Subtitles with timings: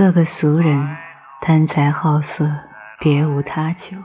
[0.00, 0.96] 做个俗人，
[1.42, 2.50] 贪财好色，
[2.98, 3.98] 别无他求。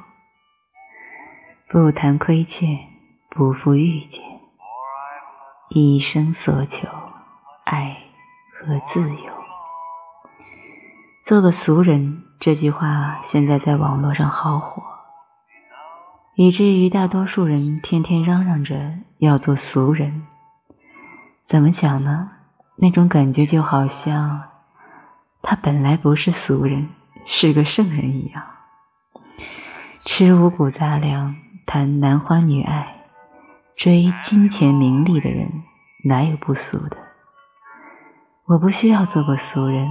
[1.69, 2.77] 不谈亏欠，
[3.29, 4.21] 不负遇见，
[5.69, 6.85] 一生所求，
[7.63, 7.95] 爱
[8.51, 9.31] 和自由。
[11.23, 14.83] 做个俗人，这句话现在在网络上好火，
[16.35, 20.27] 以至于大多数人天天嚷嚷着要做俗人。
[21.47, 22.31] 怎么想呢？
[22.75, 24.49] 那种感觉就好像。
[25.47, 26.89] 他本来不是俗人，
[27.27, 28.43] 是个圣人一样，
[30.03, 31.35] 吃五谷杂粮，
[31.67, 33.05] 谈男欢女爱，
[33.75, 35.61] 追金钱名利的人，
[36.05, 36.97] 哪有不俗的？
[38.45, 39.87] 我不需要做个俗人，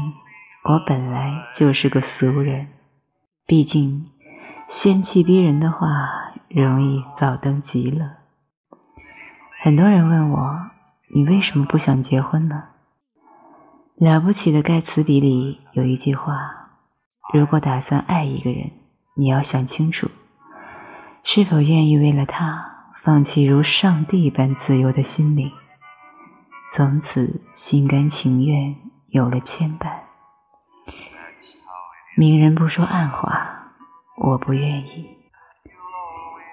[0.64, 2.66] 我本来就是个俗人。
[3.46, 4.10] 毕竟，
[4.66, 8.10] 仙气逼人的话，容易早登极乐。
[9.62, 10.70] 很多人问我，
[11.14, 12.73] 你为什么不想结婚呢？
[13.96, 16.70] 了不起的盖茨比里有一句话
[17.32, 18.72] ：“如果打算爱一个人，
[19.14, 20.10] 你要想清楚，
[21.22, 25.52] 是否愿意为了他放弃如上帝般自由的心灵，
[26.70, 28.74] 从此心甘情愿
[29.10, 30.00] 有了牵绊。”
[32.18, 33.74] 明人不说暗话，
[34.16, 35.06] 我不愿意。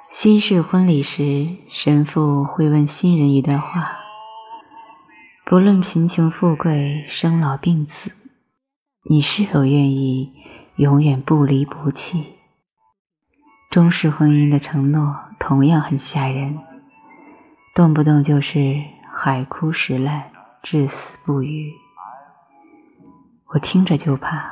[0.10, 3.98] 西式婚礼时，神父会问新人一段话。
[5.52, 8.10] 不论贫穷富贵、生老病死，
[9.10, 10.32] 你是否愿意
[10.78, 12.38] 永远不离不弃？
[13.70, 16.58] 中式婚姻的承诺同样很吓人，
[17.76, 18.82] 动不动就是
[19.14, 20.32] 海枯石烂、
[20.64, 21.74] 至死不渝。
[23.48, 24.50] 我听着就怕，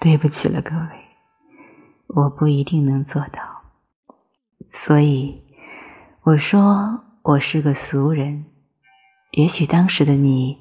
[0.00, 0.88] 对不起了各位，
[2.06, 3.42] 我不一定能做到。
[4.70, 5.42] 所以
[6.22, 8.46] 我说，我是个俗人。
[9.32, 10.58] 也许当时的你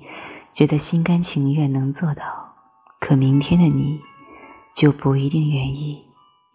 [0.53, 2.55] 觉得心甘情愿能做到，
[2.99, 4.01] 可明天的你
[4.75, 6.03] 就不一定愿意，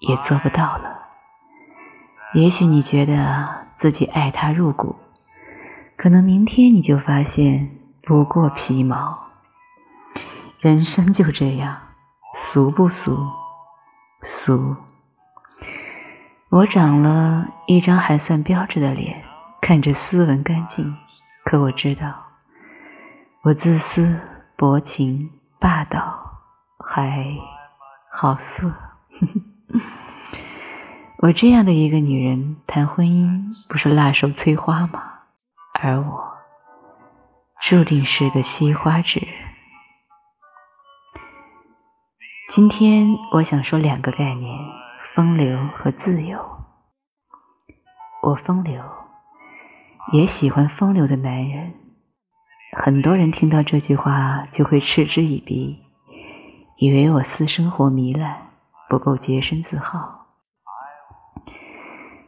[0.00, 0.98] 也做不到了。
[2.34, 4.96] 也许你觉得自己爱他入骨，
[5.96, 7.70] 可能明天你就发现
[8.02, 9.18] 不过皮毛。
[10.58, 11.78] 人生就这样，
[12.34, 13.16] 俗不俗？
[14.22, 14.76] 俗。
[16.50, 19.24] 我长了一张还算标致的脸，
[19.60, 20.94] 看着斯文干净。
[21.44, 22.26] 可我知道，
[23.42, 24.20] 我自私、
[24.56, 26.42] 薄情、霸道，
[26.78, 27.24] 还
[28.12, 28.72] 好色。
[31.18, 35.02] 我这样的一个女人谈婚姻，不是辣手摧花吗？
[35.82, 36.38] 而我
[37.62, 39.28] 注定是个惜花之人。
[42.48, 44.58] 今天我想说两个概念：
[45.14, 46.38] 风流和自由。
[48.22, 48.82] 我风流。
[50.12, 51.72] 也喜欢风流的男人。
[52.76, 55.78] 很多人听到这句话就会嗤之以鼻，
[56.78, 58.50] 以为我私生活糜烂，
[58.88, 60.26] 不够洁身自好。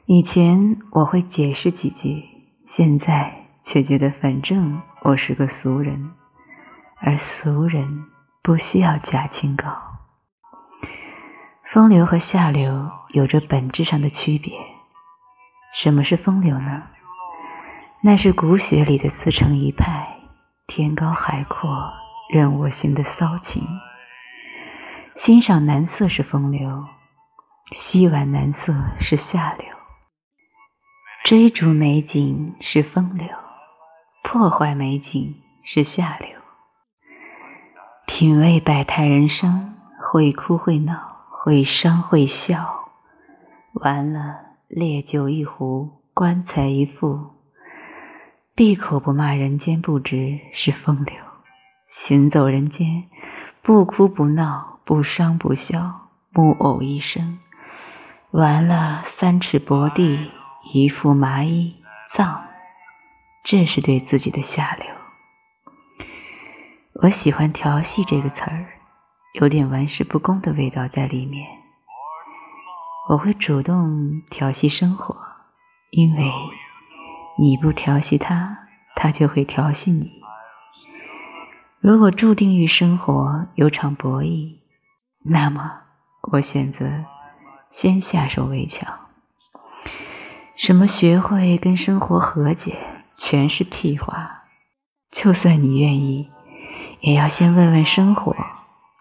[0.06, 2.25] 以前我会解释几句，
[2.66, 6.10] 现在却觉得反正我是个俗人，
[6.99, 8.06] 而俗人
[8.43, 9.69] 不需要假清高。
[11.64, 14.53] 风流和下流有着本质上的区别。
[15.75, 16.82] 什么是风流呢？
[18.04, 20.18] 那是骨血里的自成一派，
[20.66, 21.88] 天高海阔
[22.28, 23.62] 任我行的骚情。
[25.14, 26.84] 欣赏男色是风流，
[27.76, 29.66] 吸玩男色是下流。
[31.22, 33.28] 追逐美景是风流，
[34.24, 36.28] 破坏美景是下流。
[38.06, 39.76] 品味百态人生，
[40.10, 42.88] 会哭会闹，会伤会笑。
[43.74, 47.41] 完了，烈酒一壶，棺材一副。
[48.65, 51.17] 闭口不骂人间不值是风流，
[51.89, 53.03] 行走人间
[53.61, 57.41] 不哭不闹不伤不笑木偶一生，
[58.31, 60.31] 完了三尺薄地
[60.73, 61.75] 一副麻衣
[62.09, 62.41] 葬，
[63.43, 64.87] 这是对自己的下流。
[67.03, 68.65] 我喜欢调戏这个词儿，
[69.41, 71.44] 有点玩世不恭的味道在里面。
[73.08, 75.17] 我会主动调戏生活，
[75.91, 76.31] 因为。
[77.43, 78.56] 你不调戏他，
[78.94, 80.12] 他就会调戏你。
[81.81, 84.59] 如果注定与生活有场博弈，
[85.25, 85.73] 那么
[86.31, 87.05] 我选择
[87.73, 88.97] 先下手为强。
[90.55, 92.79] 什么学会跟生活和解，
[93.17, 94.44] 全是屁话。
[95.11, 96.31] 就算你愿意，
[97.00, 98.37] 也要先问问生活，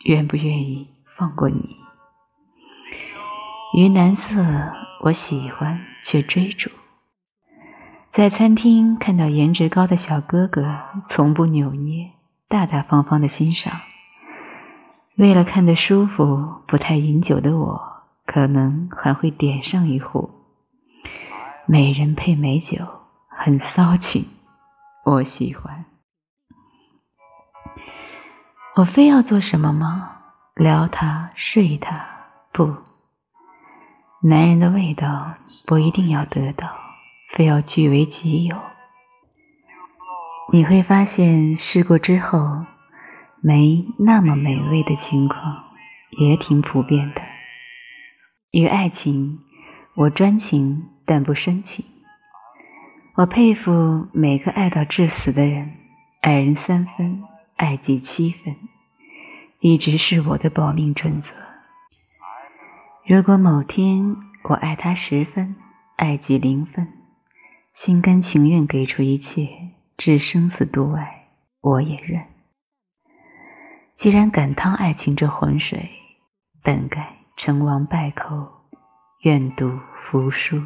[0.06, 1.78] 愿不愿意放过你。
[3.78, 4.44] 于男色，
[5.02, 6.72] 我喜欢却追逐。
[8.12, 12.12] 在餐厅看到颜值高的小哥哥，从不扭捏，
[12.50, 13.72] 大大方方的欣赏；
[15.16, 17.82] 为了看得舒服，不太饮酒的我，
[18.26, 20.30] 可能还会点上一壶。
[21.66, 22.86] 美人配美酒，
[23.30, 24.26] 很骚情，
[25.06, 25.86] 我喜欢。
[28.76, 30.18] 我非要做什么吗？
[30.56, 32.06] 撩他，睡他？
[32.52, 32.76] 不。
[34.22, 35.34] 男人的味道
[35.66, 36.68] 不一定要得到，
[37.32, 38.58] 非要据为己有。
[40.52, 42.66] 你会发现，试过之后，
[43.42, 45.64] 没那么美味的情况
[46.10, 47.22] 也挺普遍的。
[48.52, 49.40] 与爱情，
[49.96, 51.86] 我专情但不深情。
[53.16, 55.72] 我佩服每个爱到至死的人，
[56.20, 57.24] 爱人三分，
[57.56, 58.54] 爱己七分，
[59.62, 61.32] 一直是我的保命准则。
[63.06, 65.56] 如果某天我爱他十分，
[65.96, 66.88] 爱己零分，
[67.74, 69.48] 心甘情愿给出一切，
[69.96, 71.30] 置生死度外，
[71.62, 72.22] 我也认。
[73.96, 75.90] 既然敢趟爱情这浑水，
[76.62, 78.46] 本该成王败寇，
[79.22, 80.62] 愿赌服输。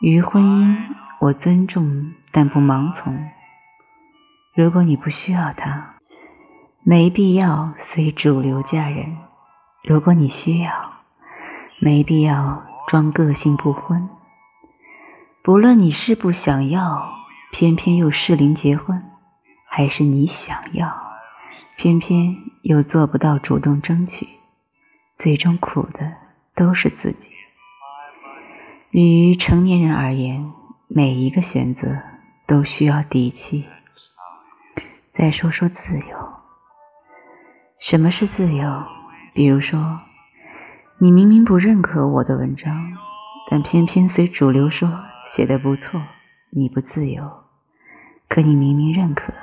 [0.00, 0.76] 于婚姻，
[1.20, 3.18] 我尊重但不盲从。
[4.54, 5.96] 如果你不需要他，
[6.84, 9.16] 没必要随主流嫁人。
[9.82, 10.70] 如果你需要，
[11.80, 14.08] 没必要装个性不婚。
[15.46, 17.08] 不论你是不想要，
[17.52, 19.00] 偏偏又适龄结婚，
[19.68, 20.92] 还是你想要，
[21.76, 24.26] 偏偏又做不到主动争取，
[25.14, 26.12] 最终苦的
[26.56, 27.30] 都是自己。
[28.90, 30.52] 于成年人而言，
[30.88, 31.96] 每一个选择
[32.48, 33.66] 都需要底气。
[35.12, 36.34] 再说说自由，
[37.78, 38.82] 什么是自由？
[39.32, 40.00] 比如说，
[40.98, 42.74] 你明明不认可我的文章，
[43.48, 44.88] 但偏偏随主流说
[45.26, 46.00] 写的不错，
[46.50, 47.28] 你不自由。
[48.28, 49.34] 可你明明认可，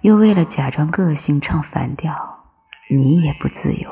[0.00, 2.44] 又为了假装个性唱反调，
[2.90, 3.88] 你也不自由。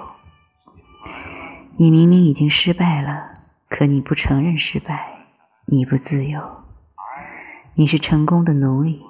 [1.77, 3.39] 你明明已经失败了，
[3.69, 5.27] 可你不承认失败，
[5.67, 6.65] 你不自由。
[7.75, 9.01] 你是成功的奴隶。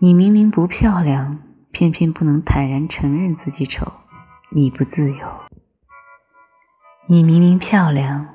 [0.00, 1.38] 你明明不漂亮，
[1.70, 3.92] 偏偏不能坦然承认自己丑。
[4.50, 5.28] 你不自由，
[7.06, 8.26] 你明明漂亮，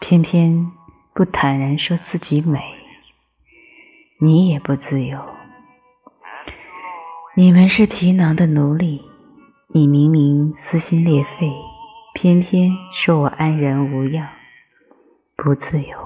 [0.00, 0.72] 偏偏
[1.18, 2.60] 不坦然说自己美，
[4.20, 5.18] 你也不自由。
[7.34, 9.02] 你们是皮囊的奴隶，
[9.74, 11.50] 你明明撕心裂肺，
[12.14, 14.28] 偏偏说我安然无恙，
[15.34, 15.98] 不自由。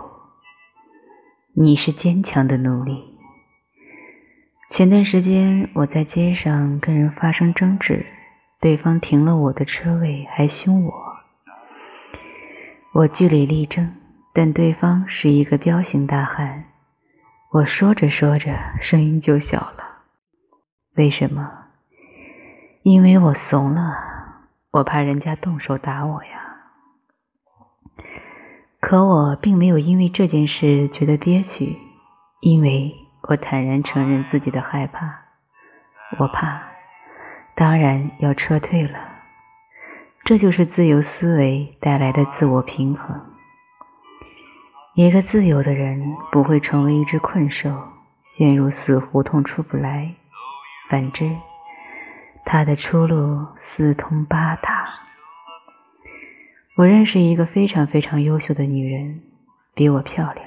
[1.52, 3.04] 你是坚强的奴隶。
[4.70, 8.06] 前段时间我在街上跟人发生争执。
[8.62, 10.94] 对方停了我的车位，还凶我。
[12.94, 13.94] 我据理力争，
[14.32, 16.64] 但对方是一个彪形大汉。
[17.50, 20.02] 我说着说着，声音就小了。
[20.94, 21.50] 为什么？
[22.82, 23.94] 因为我怂了，
[24.70, 26.40] 我怕人家动手打我呀。
[28.80, 31.78] 可我并没有因为这件事觉得憋屈，
[32.40, 32.94] 因为
[33.28, 35.20] 我坦然承认自己的害怕。
[36.18, 36.62] 我怕。
[37.54, 38.98] 当然要撤退了，
[40.24, 43.31] 这就是自由思维带来的自我平衡。
[44.94, 47.74] 一个自由的人不会成为一只困兽，
[48.20, 50.14] 陷入死胡同出不来。
[50.90, 51.34] 反之，
[52.44, 54.90] 他的出路四通八达。
[56.76, 59.22] 我认识一个非常非常优秀的女人，
[59.72, 60.46] 比我漂亮，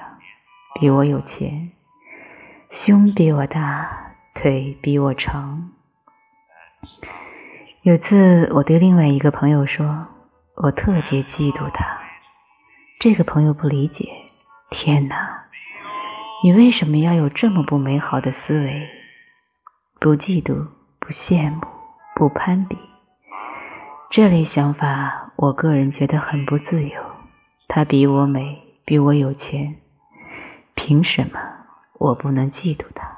[0.80, 1.72] 比我有钱，
[2.70, 5.72] 胸比我大，腿比我长。
[7.82, 10.06] 有次，我对另外一个朋友说
[10.54, 11.84] ：“我特别嫉妒他。”
[13.00, 14.08] 这个朋友不理解
[14.68, 15.44] ：“天哪，
[16.42, 18.88] 你为什么要有这么不美好的思维？
[20.00, 20.66] 不嫉妒，
[20.98, 21.60] 不羡慕，
[22.14, 22.76] 不攀比，
[24.10, 27.00] 这类想法，我个人觉得很不自由。
[27.68, 29.76] 他比我美，比我有钱，
[30.74, 31.40] 凭什么
[31.94, 33.16] 我不能嫉妒他？”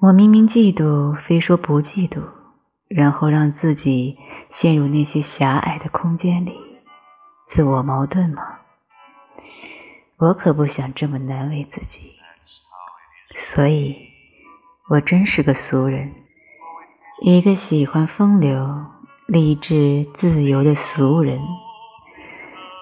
[0.00, 2.22] 我明明嫉妒，非说不嫉妒，
[2.88, 4.18] 然后让自己
[4.50, 6.58] 陷入那些狭隘的空间里，
[7.46, 8.55] 自我矛盾吗？
[10.18, 12.12] 我可不想这么难为自己，
[13.34, 13.96] 所以，
[14.88, 16.12] 我真是个俗人，
[17.22, 18.86] 一个喜欢风流、
[19.26, 21.40] 励志、自由的俗人。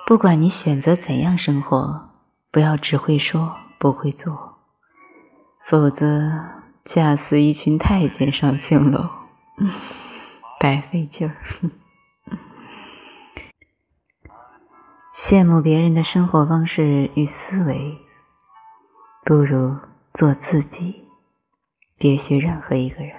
[0.07, 2.11] 不管你选择怎样生活，
[2.51, 4.59] 不要只会说不会做，
[5.67, 6.55] 否则。
[6.87, 9.09] 恰似一群太监上青楼，
[10.61, 11.35] 白费劲儿。
[15.15, 17.97] 羡慕别人的生活方式与思维，
[19.25, 19.77] 不如
[20.13, 21.05] 做自己。
[21.97, 23.13] 别学任何一个人。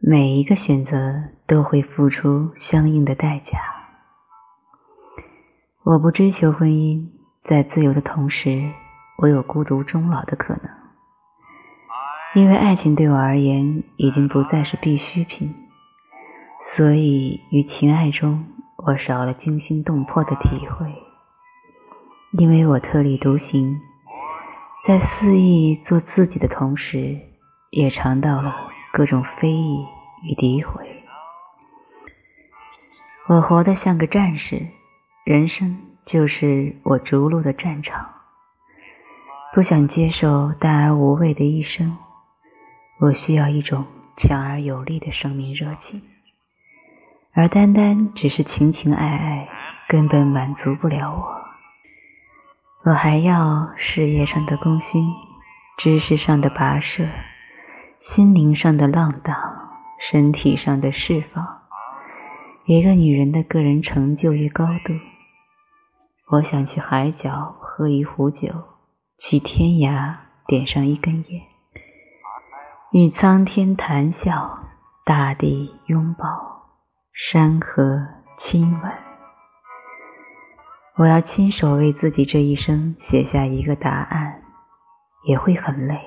[0.00, 3.58] 每一个选择都会付出相应的代价。
[5.82, 7.06] 我不追求婚姻，
[7.42, 8.72] 在自由的同时，
[9.18, 10.62] 我有孤独终老的可能。
[12.34, 15.54] 因为爱情对我而言已经不再是必需品，
[16.62, 18.46] 所以于情爱中，
[18.88, 20.90] 我少了惊心动魄的体会。
[22.32, 23.78] 因为我特立独行，
[24.86, 27.20] 在肆意做自己的同时，
[27.70, 28.54] 也尝到了
[28.90, 29.84] 各种非议
[30.22, 31.04] 与诋毁。
[33.26, 34.66] 我活得像个战士，
[35.26, 35.76] 人生
[36.06, 38.14] 就是我逐鹿的战场。
[39.54, 41.98] 不想接受淡而无味的一生。
[43.00, 43.84] 我需要一种
[44.16, 46.02] 强而有力的生命热情，
[47.34, 49.48] 而单单只是情情爱爱，
[49.88, 51.38] 根本满足不了我。
[52.84, 55.06] 我还要事业上的功勋，
[55.76, 57.08] 知识上的跋涉，
[58.00, 59.36] 心灵上的浪荡，
[60.00, 61.62] 身体上的释放，
[62.64, 64.94] 一个女人的个人成就与高度。
[66.30, 68.48] 我想去海角喝一壶酒，
[69.18, 70.14] 去天涯
[70.46, 71.42] 点上一根烟。
[72.92, 74.60] 与苍天谈笑，
[75.04, 76.57] 大地拥抱，
[77.20, 78.06] 山河
[78.36, 78.92] 亲吻。
[80.94, 84.40] 我要亲手为自己这一生写下一个答案，
[85.24, 85.98] 也会很累，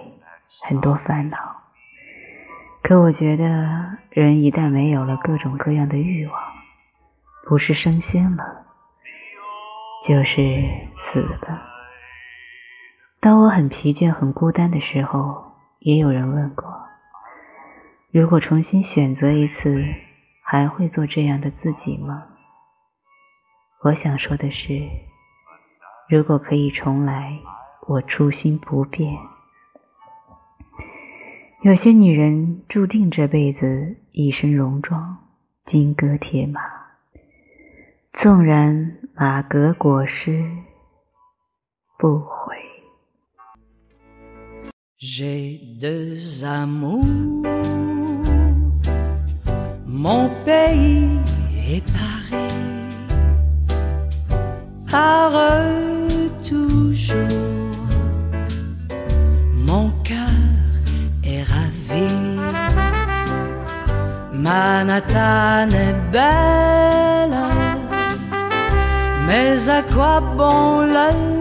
[0.64, 1.38] 很多烦恼。
[2.82, 6.34] 可我觉得，人一旦没有了各种各样的欲望，
[7.46, 8.66] 不是升仙了，
[10.08, 10.64] 就是
[10.94, 11.62] 死了。
[13.20, 15.52] 当我很疲倦、很孤单的时候。
[15.80, 16.72] 也有人问过，
[18.12, 19.84] 如果重新选择一次，
[20.52, 22.26] 还会做这样的自己吗？
[23.84, 24.86] 我想说的是，
[26.10, 27.40] 如果可以重来，
[27.88, 29.18] 我初心不变。
[31.62, 35.18] 有些女人注定这辈子一身戎装，
[35.64, 36.60] 金戈铁马，
[38.12, 40.46] 纵然马革裹尸，
[41.98, 42.58] 不悔。
[50.04, 51.10] Mon pays
[51.70, 52.58] est Paris,
[54.90, 57.72] par eux toujours,
[59.68, 60.42] mon cœur
[61.24, 62.12] est ravi.
[64.34, 67.38] Manhattan est belle,
[69.28, 71.32] mais à quoi bon le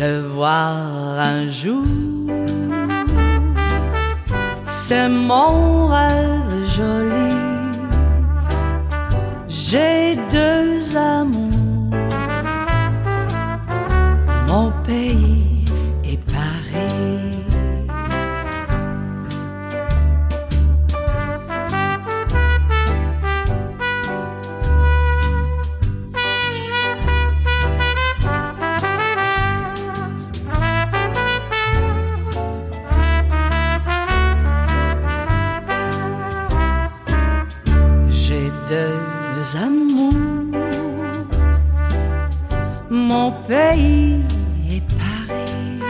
[0.00, 0.72] Le voir
[1.34, 1.84] un jour,
[4.64, 7.34] c'est mon rêve joli.
[9.46, 10.49] J'ai deux
[43.48, 44.22] pays
[44.70, 45.80] est Paris,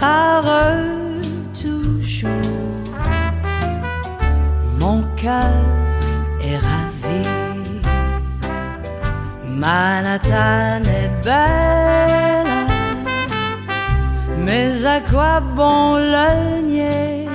[0.00, 1.20] par eux
[1.52, 2.30] toujours,
[4.80, 5.62] mon cœur
[6.40, 7.28] est ravi.
[9.46, 12.66] Manhattan est belle,
[14.38, 17.28] mais à quoi bon le nier?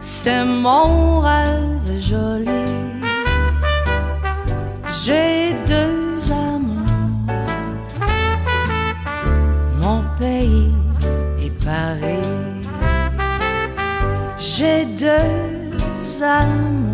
[0.00, 2.72] c'est mon rêve joli.
[5.04, 7.36] J'ai deux amours,
[9.82, 10.72] mon pays
[11.44, 12.32] est Paris.
[14.38, 16.91] J'ai deux amours